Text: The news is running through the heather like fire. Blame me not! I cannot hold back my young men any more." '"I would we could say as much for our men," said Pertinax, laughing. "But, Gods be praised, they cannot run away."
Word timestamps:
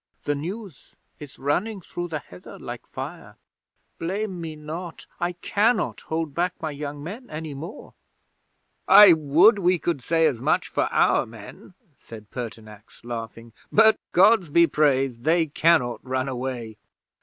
The 0.23 0.33
news 0.33 0.95
is 1.19 1.37
running 1.37 1.79
through 1.79 2.07
the 2.07 2.17
heather 2.17 2.57
like 2.57 2.87
fire. 2.87 3.37
Blame 3.99 4.41
me 4.41 4.55
not! 4.55 5.05
I 5.19 5.33
cannot 5.33 5.99
hold 6.01 6.33
back 6.33 6.55
my 6.59 6.71
young 6.71 7.03
men 7.03 7.29
any 7.29 7.53
more." 7.53 7.93
'"I 8.87 9.13
would 9.13 9.59
we 9.59 9.77
could 9.77 10.01
say 10.01 10.25
as 10.25 10.41
much 10.41 10.69
for 10.69 10.85
our 10.85 11.27
men," 11.27 11.75
said 11.95 12.31
Pertinax, 12.31 13.05
laughing. 13.05 13.53
"But, 13.71 13.99
Gods 14.11 14.49
be 14.49 14.65
praised, 14.65 15.23
they 15.23 15.45
cannot 15.45 15.99
run 16.03 16.27
away." 16.27 16.79